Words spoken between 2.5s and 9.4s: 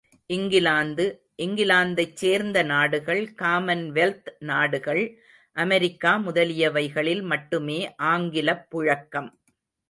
நாடுகள், commonwealth நாடுகள் America முதலியவைகளில் மட்டுமே ஆங்கிலப் புழக்கம்!